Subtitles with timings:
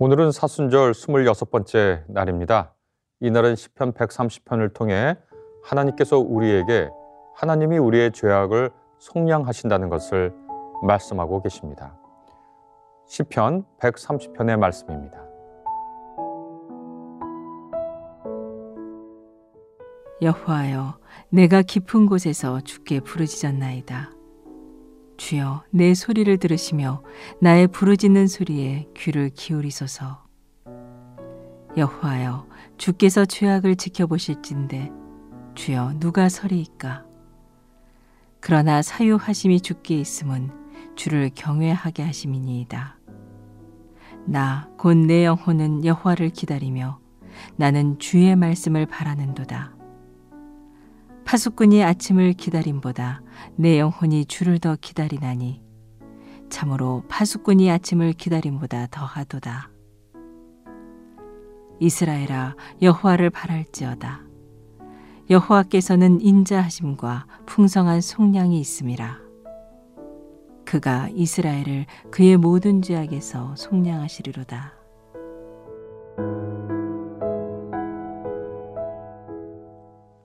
[0.00, 2.72] 오늘은 사순절 26번째 날입니다.
[3.18, 5.16] 이날은 시편 130편을 통해
[5.64, 6.88] 하나님께서 우리에게
[7.34, 10.32] 하나님이 우리의 죄악을 속량하신다는 것을
[10.84, 11.98] 말씀하고 계십니다.
[13.08, 15.18] 시편 130편의 말씀입니다.
[20.22, 20.96] 여호와여
[21.30, 24.17] 내가 깊은 곳에서 주께 부르짖었나이다.
[25.18, 27.02] 주여 내 소리를 들으시며
[27.42, 30.24] 나의 부르짖는 소리에 귀를 기울이소서.
[31.76, 32.46] 여호와여
[32.78, 34.90] 주께서 죄악을 지켜보실진데
[35.54, 37.04] 주여 누가 서리이까?
[38.40, 40.50] 그러나 사유하심이 주께 있음은
[40.94, 42.96] 주를 경외하게 하심이니이다.
[44.26, 47.00] 나 곧 내 영혼은 여호와를 기다리며
[47.56, 49.77] 나는 주의 말씀을 바라는도다.
[51.28, 53.20] 파수꾼이 아침을 기다림보다
[53.54, 55.62] 내 영혼이 주를 더 기다리나니
[56.48, 59.68] 참으로 파수꾼이 아침을 기다림보다 더하도다.
[61.80, 64.22] 이스라엘아 여호와를 바랄지어다.
[65.28, 69.18] 여호와께서는 인자하심과 풍성한 속량이 있음이라.
[70.64, 74.72] 그가 이스라엘을 그의 모든 죄악에서 속량하시리로다.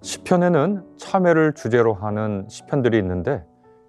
[0.00, 3.44] 시편에는 참회를 주제로 하는 시편들이 있는데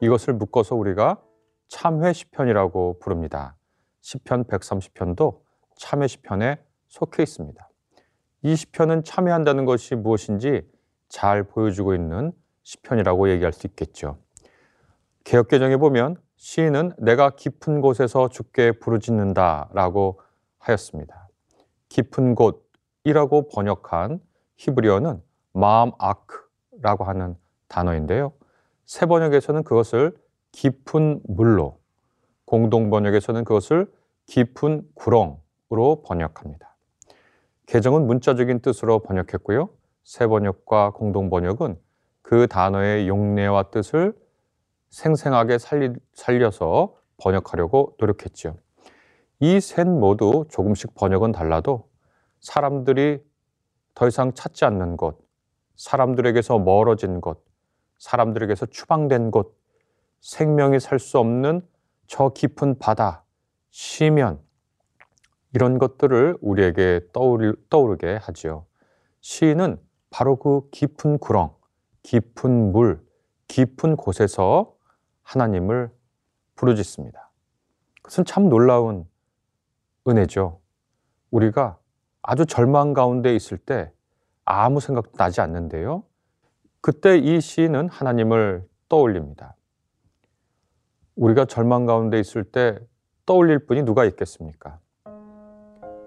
[0.00, 1.20] 이것을 묶어서 우리가
[1.68, 3.56] 참회 시편이라고 부릅니다.
[4.00, 5.40] 시편 130편도
[5.76, 7.68] 참회 시편에 속해 있습니다.
[8.42, 10.66] 이 시편은 참회한다는 것이 무엇인지
[11.08, 14.18] 잘 보여주고 있는 시편이라고 얘기할 수 있겠죠.
[15.24, 20.20] 개혁개정에 보면 시인은 내가 깊은 곳에서 죽게 부르짖는다라고
[20.58, 21.28] 하였습니다.
[21.90, 24.20] 깊은 곳이라고 번역한
[24.56, 25.29] 히브리어는
[25.60, 27.36] 마음 아크라고 하는
[27.68, 28.32] 단어인데요.
[28.86, 30.16] 새 번역에서는 그것을
[30.52, 31.78] 깊은 물로,
[32.44, 33.86] 공동 번역에서는 그것을
[34.26, 36.74] 깊은 구렁으로 번역합니다.
[37.66, 39.68] 개정은 문자적인 뜻으로 번역했고요.
[40.02, 41.78] 새 번역과 공동 번역은
[42.22, 44.12] 그 단어의 용례와 뜻을
[44.88, 48.56] 생생하게 살리, 살려서 번역하려고 노력했죠.
[49.38, 51.88] 이셋 모두 조금씩 번역은 달라도
[52.40, 53.20] 사람들이
[53.94, 55.19] 더 이상 찾지 않는 곳,
[55.80, 57.42] 사람들에게서 멀어진 곳,
[57.98, 59.58] 사람들에게서 추방된 곳,
[60.20, 61.66] 생명이 살 수 없는
[62.06, 63.24] 저 깊은 바다,
[63.70, 64.40] 시면,
[65.54, 68.66] 이런 것들을 우리에게 떠오르, 떠오르게 하지요.
[69.22, 69.80] 시인은
[70.10, 71.54] 바로 그 깊은 구렁,
[72.02, 73.02] 깊은 물,
[73.48, 74.74] 깊은 곳에서
[75.22, 75.90] 하나님을
[76.56, 77.30] 부르짖습니다.
[78.02, 79.08] 그것은 참 놀라운
[80.06, 80.60] 은혜죠.
[81.30, 81.78] 우리가
[82.20, 83.92] 아주 절망 가운데 있을 때
[84.50, 86.02] 아무 생각도 나지 않는데요.
[86.80, 89.54] 그때 이 시인은 하나님을 떠올립니다.
[91.14, 92.78] 우리가 절망 가운데 있을 때
[93.26, 94.80] 떠올릴 분이 누가 있겠습니까?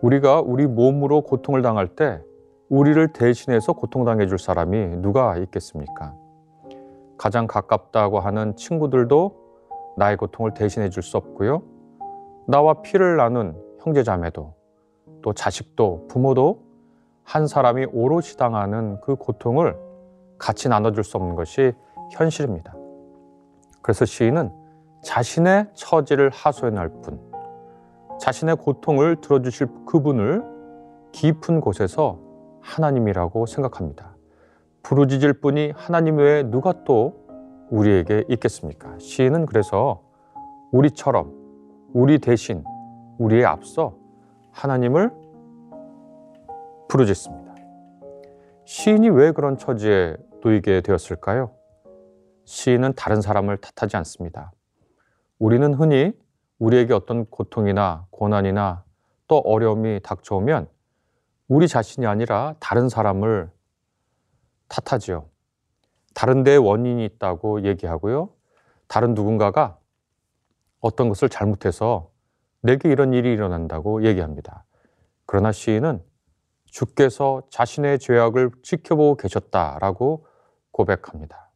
[0.00, 2.20] 우리가 우리 몸으로 고통을 당할 때
[2.68, 6.16] 우리를 대신해서 고통당해 줄 사람이 누가 있겠습니까?
[7.18, 11.62] 가장 가깝다고 하는 친구들도 나의 고통을 대신해 줄 수 없고요.
[12.48, 14.54] 나와 피를 나눈 형제자매도
[15.22, 16.61] 또 자식도 부모도
[17.24, 19.76] 한 사람이 오롯이 당하는 그 고통을
[20.38, 21.72] 같이 나눠줄 수 없는 것이
[22.10, 22.74] 현실입니다.
[23.80, 24.52] 그래서 시인은
[25.02, 27.20] 자신의 처지를 하소연할 분,
[28.20, 30.44] 자신의 고통을 들어주실 그분을
[31.12, 32.18] 깊은 곳에서
[32.60, 34.16] 하나님이라고 생각합니다.
[34.82, 37.22] 부르짖을 분이 하나님 외에 누가 또
[37.70, 38.98] 우리에게 있겠습니까?
[38.98, 40.02] 시인은 그래서
[40.70, 41.32] 우리처럼
[41.92, 42.64] 우리 대신
[43.18, 43.94] 우리의 앞서
[44.50, 45.21] 하나님을
[46.92, 47.54] 부르짖습니다.
[48.66, 50.14] 시인이 왜 그런 처지에
[50.44, 51.54] 놓이게 되었을까요?
[52.44, 54.52] 시인은 다른 사람을 탓하지 않습니다.
[55.38, 56.12] 우리는 흔히
[56.58, 58.84] 우리에게 어떤 고통이나 고난이나
[59.26, 60.68] 또 어려움이 닥쳐오면
[61.48, 63.50] 우리 자신이 아니라 다른 사람을
[64.68, 65.30] 탓하지요.
[66.14, 68.28] 다른 데에 원인이 있다고 얘기하고요.
[68.86, 69.78] 다른 누군가가
[70.80, 72.10] 어떤 것을 잘못해서
[72.60, 74.64] 내게 이런 일이 일어난다고 얘기합니다.
[75.24, 76.11] 그러나 시인은
[76.72, 80.26] 주께서 자신의 죄악을 지켜보고 계셨다라고
[80.70, 81.50] 고백합니다.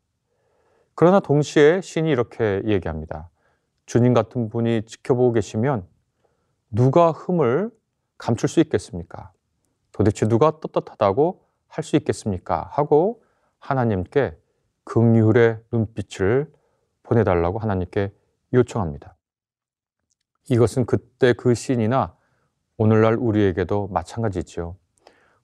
[0.95, 3.31] 그러나 동시에 신이 이렇게 얘기합니다.
[3.87, 5.87] 주님 같은 분이 지켜보고 계시면
[6.71, 7.71] 누가 흠을
[8.19, 9.33] 감출 수 있겠습니까?
[9.93, 12.69] 도대체 누가 떳떳하다고 할 수 있겠습니까?
[12.73, 13.23] 하고
[13.59, 14.37] 하나님께
[14.85, 16.53] 긍휼의 눈빛을
[17.03, 18.13] 보내달라고 하나님께
[18.53, 19.17] 요청합니다.
[20.51, 22.15] 이것은 그때 그 시인이나
[22.77, 24.77] 오늘날 우리에게도 마찬가지지요.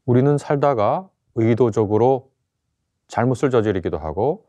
[0.05, 2.31] 우리는 살다가 의도적으로
[3.09, 4.47] 잘못을 저지르기도 하고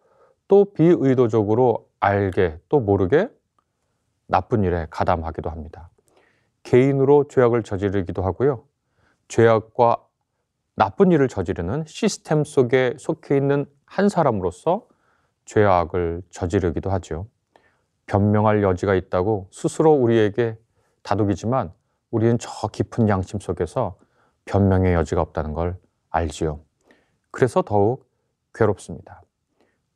[0.47, 3.29] 또 비의도적으로 알게 또 모르게
[4.27, 5.89] 나쁜 일에 가담하기도 합니다.
[6.63, 8.63] 개인으로 죄악을 저지르기도 하고요.
[9.27, 9.97] 죄악과
[10.75, 14.87] 나쁜 일을 저지르는 시스템 속에 속해 있는 한 사람으로서
[15.45, 17.27] 죄악을 저지르기도 하죠.
[18.05, 20.57] 변명할 여지가 있다고 스스로 우리에게
[21.03, 21.71] 다독이지만
[22.11, 23.97] 우리는 저 깊은 양심 속에서
[24.45, 25.77] 변명의 여지가 없다는 걸
[26.09, 26.59] 알지요.
[27.31, 28.09] 그래서 더욱
[28.53, 29.23] 괴롭습니다.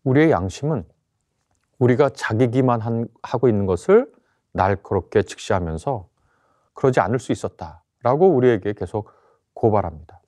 [0.03, 0.85] 우리의 양심은
[1.79, 4.11] 우리가 자기기만 한, 하고 있는 것을
[4.53, 6.09] 날카롭게 직시하면서
[6.73, 9.11] 그러지 않을 수 있었다라고 우리에게 계속
[9.53, 10.21] 고발합니다.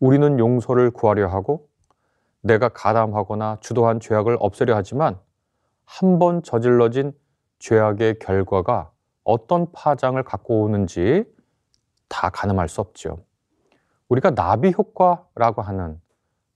[0.00, 1.68] 우리는 용서를 구하려 하고
[2.40, 5.18] 내가 가담하거나 주도한 죄악을 없애려 하지만
[5.84, 7.12] 한 번 저질러진
[7.58, 8.90] 죄악의 결과가
[9.24, 11.24] 어떤 파장을 갖고 오는지
[12.08, 13.24] 다 가늠할 수 없죠.
[14.12, 15.98] 우리가 나비 효과라고 하는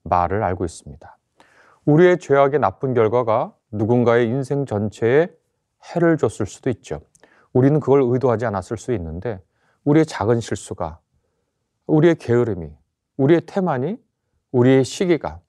[0.02, 1.16] 말을 알고 있습니다.
[1.86, 5.34] 우리의 죄악의 나쁜 결과가 누군가의 인생 전체에
[5.88, 7.00] 해를 줬을 수도 있죠.
[7.54, 9.40] 우리는 그걸 의도하지 않았을 수 있는데
[9.84, 10.98] 우리의 작은 실수가
[11.86, 12.70] 우리의 게으름이
[13.16, 13.96] 우리의 태만이
[14.52, 15.40] 우리의 시기가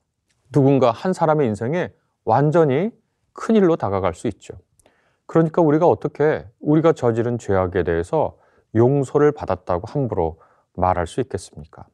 [0.50, 1.92] 누군가 한 사람의 인생에
[2.24, 2.90] 완전히
[3.34, 4.54] 큰 일로 다가갈 수 있죠.
[5.26, 8.38] 그러니까 우리가 어떻게 우리가 저지른 죄악에 대해서
[8.74, 10.40] 용서를 받았다고 함부로
[10.72, 11.84] 말할 수 있겠습니까?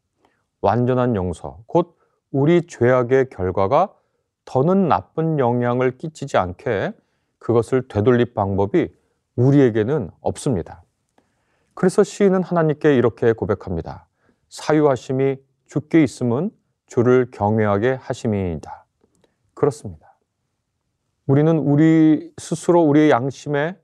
[0.64, 1.98] 완전한 용서, 곧
[2.30, 3.92] 우리 죄악의 결과가
[4.46, 6.92] 더는 나쁜 영향을 끼치지 않게
[7.38, 8.88] 그것을 되돌릴 방법이
[9.36, 10.82] 우리에게는 없습니다.
[11.74, 14.06] 그래서 시인은 하나님께 이렇게 고백합니다.
[14.48, 16.50] 사유하심이 주께 있음은
[16.86, 18.86] 주를 경외하게 하심이다.
[19.52, 20.16] 그렇습니다.
[21.26, 23.76] 우리는 우리 스스로 우리의 양심에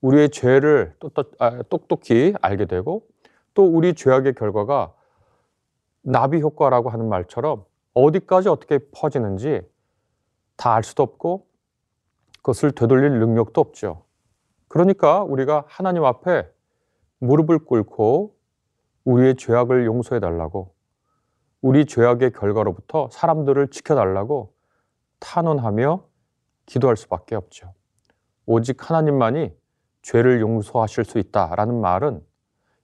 [0.00, 0.96] 우리의 죄를
[1.38, 3.06] 아, 똑똑히 알게 되고
[3.54, 4.92] 또 우리 죄악의 결과가
[6.04, 7.64] 나비 효과라고 하는 말처럼
[7.94, 9.62] 어디까지 어떻게 퍼지는지
[10.56, 11.46] 다 알 수도 없고
[12.36, 14.04] 그것을 되돌릴 능력도 없죠.
[14.68, 16.48] 그러니까 우리가 하나님 앞에
[17.18, 18.36] 무릎을 꿇고
[19.04, 20.74] 우리의 죄악을 용서해 달라고
[21.62, 24.52] 우리 죄악의 결과로부터 사람들을 지켜달라고
[25.20, 26.04] 탄원하며
[26.66, 27.72] 기도할 수밖에 없죠.
[28.44, 29.56] 오직 하나님만이
[30.02, 32.22] 죄를 용서하실 수 있다라는 말은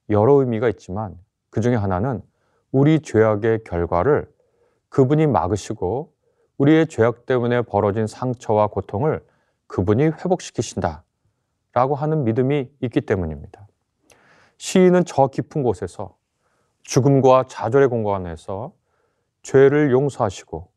[0.09, 1.19] 여러 의미가 있지만
[1.51, 2.23] 그 중에 하나는
[2.73, 4.31] 우리 죄악의 결과를
[4.89, 6.13] 그분이 막으시고
[6.59, 9.25] 우리의 죄악 때문에 벌어진 상처와 고통을
[9.67, 11.05] 그분이 회복시키신다
[11.73, 13.67] 라고 하는 믿음이 있기 때문입니다.
[14.59, 16.17] 시인은 저 깊은 곳에서
[16.83, 18.73] 죽음과 좌절의 공간에서
[19.43, 20.69] 죄를 용서하시고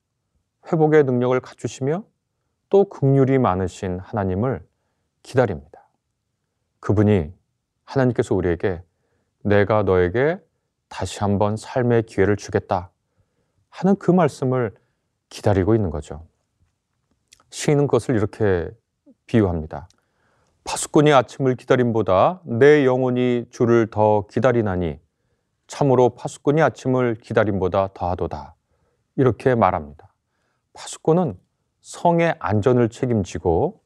[0.72, 2.04] 회복의 능력을 갖추시며
[2.70, 4.66] 또 극률이 많으신 하나님을
[5.22, 5.88] 기다립니다.
[6.80, 7.34] 그분이
[7.84, 8.82] 하나님께서 우리에게
[9.44, 10.40] 내가 너에게
[10.94, 12.92] 다시 한번 삶의 기회를 주겠다
[13.70, 14.76] 하는 그 말씀을
[15.28, 16.28] 기다리고 있는 거죠.
[17.50, 18.70] 시인은 것을 이렇게
[19.26, 19.90] 비유합니다.
[20.64, 25.00] 파수꾼이 아침을 기다림보다 내 영혼이 주를 더 기다리나니
[25.66, 28.54] 참으로 파수꾼이 아침을 기다림보다 더하도다.
[29.16, 30.14] 이렇게 말합니다.
[30.74, 31.40] 파수꾼은
[31.82, 33.82] 성의 안전을 책임지고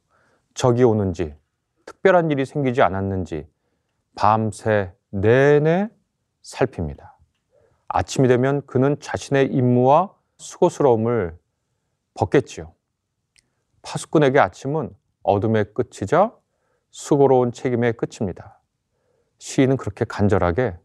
[0.54, 1.36] 적이 오는지
[1.86, 3.48] 특별한 일이 생기지 않았는지
[4.14, 5.90] 밤새 내내
[6.48, 7.18] 살핍니다.
[7.90, 11.38] 아침이 되면 그는 자신의 임무와 수고스러움을
[12.14, 12.74] 벗겠지요.
[13.82, 16.34] 파수꾼에게 아침은 어둠의 끝이자
[16.90, 18.62] 수고로운 책임의 끝입니다.
[19.40, 20.78] 시인은 그렇게 간절하게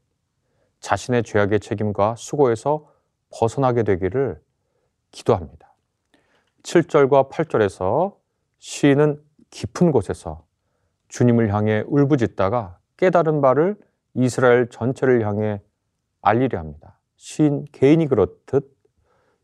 [0.81, 2.91] 자신의 죄악의 책임과 수고에서
[3.31, 4.43] 벗어나게 되기를
[5.13, 5.75] 기도합니다.
[6.65, 8.17] 7절과 8절에서
[8.59, 10.45] 시인은 깊은 곳에서
[11.07, 13.77] 주님을 향해 울부짖다가 깨달은 바를
[14.15, 15.61] 이스라엘 전체를 향해
[16.21, 16.99] 알리려 합니다.
[17.17, 18.77] 시인 개인이 그렇듯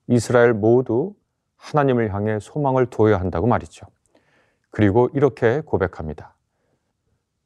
[0.09, 1.15] 이스라엘 모두
[1.57, 3.87] 하나님을 향해 소망을 두어야 한다고 말이죠.
[4.71, 6.35] 그리고 이렇게 고백합니다.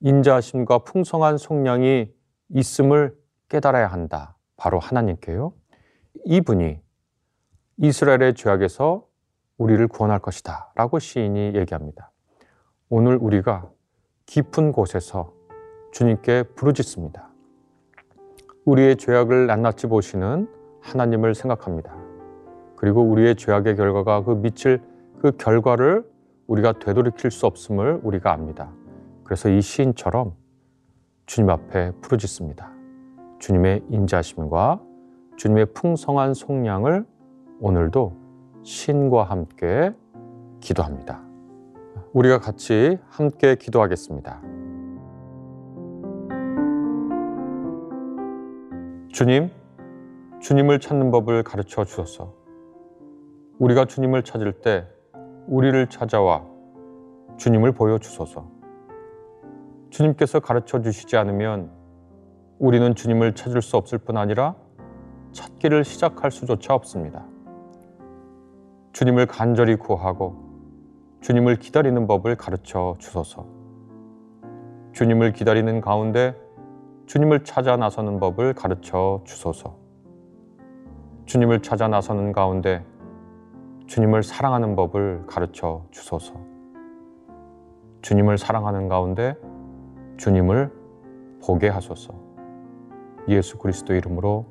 [0.00, 2.12] 인자심과 풍성한 속량이
[2.50, 3.16] 있음을
[3.48, 4.36] 깨달아야 한다.
[4.56, 5.52] 바로 하나님께요.
[6.24, 6.80] 이분이
[7.78, 9.06] 이스라엘의 죄악에서
[9.58, 10.72] 우리를 구원할 것이다.
[10.74, 12.10] 라고 시인이 얘기합니다.
[12.88, 13.70] 오늘 우리가
[14.26, 15.32] 깊은 곳에서
[15.92, 17.28] 주님께 부르짖습니다.
[18.64, 20.48] 우리의 죄악을 낱낱이 보시는
[20.80, 21.94] 하나님을 생각합니다.
[22.76, 24.80] 그리고 우리의 죄악의 결과가 그 미칠
[25.20, 26.04] 그 결과를
[26.46, 28.72] 우리가 되돌이킬 수 없음을 우리가 압니다.
[29.22, 30.32] 그래서 이 시인처럼
[31.26, 32.72] 주님 앞에 부르짖습니다.
[33.38, 34.80] 주님의 인자심과
[35.36, 37.04] 주님의 풍성한 속량을
[37.60, 38.16] 오늘도
[38.62, 39.92] 신과 함께
[40.60, 41.22] 기도합니다.
[42.12, 44.51] 우리가 같이 함께 기도하겠습니다.
[49.12, 49.50] 주님,
[50.40, 52.32] 주님을 찾는 법을 가르쳐 주소서.
[53.58, 54.88] 우리가 주님을 찾을 때
[55.46, 56.46] 우리를 찾아와
[57.36, 58.50] 주님을 보여 주소서.
[59.90, 61.70] 주님께서 가르쳐 주시지 않으면
[62.58, 64.56] 우리는 주님을 찾을 수 없을 뿐 아니라
[65.32, 67.26] 찾기를 시작할 수조차 없습니다.
[68.94, 70.36] 주님을 간절히 구하고
[71.20, 73.46] 주님을 기다리는 법을 가르쳐 주소서.
[74.94, 76.34] 주님을 기다리는 가운데
[77.06, 79.76] 주님을 찾아 나서는 법을 가르쳐 주소서.
[81.26, 82.84] 주님을 찾아 나서는 가운데
[83.86, 86.34] 주님을 사랑하는 법을 가르쳐 주소서.
[88.02, 89.36] 주님을 사랑하는 가운데
[90.16, 90.72] 주님을
[91.44, 92.14] 보게 하소서.
[93.28, 94.46] 예수 그리스도 이름으로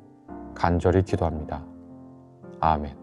[0.54, 1.64] 간절히 기도합니다.
[2.60, 3.01] 아멘.